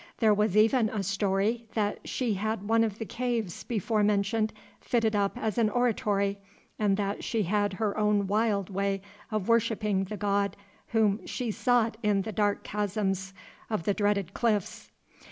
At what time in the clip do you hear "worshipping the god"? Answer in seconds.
9.47-10.57